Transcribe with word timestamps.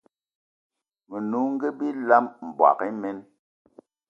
Menungi 1.09 1.69
bilam, 1.79 2.25
mboigi 2.47 2.85
imen 2.93 3.17